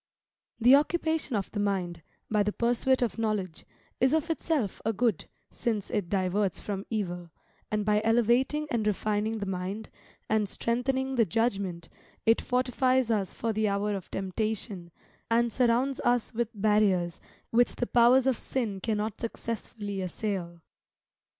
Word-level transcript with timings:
The 0.59 0.73
occupation 0.73 1.35
of 1.35 1.51
the 1.51 1.59
mind, 1.59 2.01
by 2.27 2.41
the 2.41 2.51
pursuit 2.51 3.03
of 3.03 3.19
knowledge, 3.19 3.67
is 3.99 4.13
of 4.13 4.31
itself 4.31 4.81
a 4.83 4.93
good, 4.93 5.25
since 5.51 5.91
it 5.91 6.09
diverts 6.09 6.59
from 6.59 6.87
evil, 6.89 7.29
and 7.69 7.85
by 7.85 8.01
elevating 8.03 8.65
and 8.71 8.87
refining 8.87 9.37
the 9.37 9.45
mind, 9.45 9.91
and 10.27 10.49
strengthening 10.49 11.17
the 11.17 11.25
judgment, 11.25 11.87
it 12.25 12.41
fortifies 12.41 13.11
us 13.11 13.35
for 13.35 13.53
the 13.53 13.67
hour 13.67 13.93
of 13.95 14.09
temptation, 14.09 14.89
and 15.29 15.53
surrounds 15.53 15.99
us 15.99 16.33
with 16.33 16.49
barriers 16.59 17.21
which 17.51 17.75
the 17.75 17.85
powers 17.85 18.25
of 18.25 18.39
sin 18.39 18.79
cannot 18.79 19.21
successfully 19.21 20.01
assail. 20.01 20.61